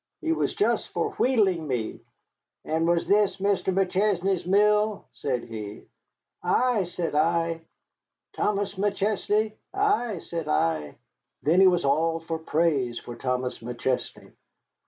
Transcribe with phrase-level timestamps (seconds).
[0.21, 1.99] He was just for wheedling me.
[2.65, 5.83] 'And was this McChesney's mill?' said he.
[6.41, 7.61] 'Ay,' said I.
[8.33, 10.95] 'Thomas McChesney?' 'Ay,' said I.
[11.43, 14.31] Then he was all for praise of Thomas McChesney.